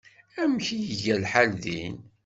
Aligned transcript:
Amek 0.41 0.67
ay 0.75 0.85
iga 0.93 1.15
lḥal 1.23 1.51
din? 1.63 1.97